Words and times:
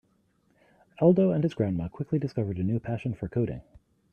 Aldo 0.99 1.29
and 1.29 1.43
his 1.43 1.53
grandma 1.53 1.87
quickly 1.87 2.17
discovered 2.17 2.57
a 2.57 2.63
new 2.63 2.79
passion 2.79 3.13
for 3.13 3.29
coding. 3.29 3.61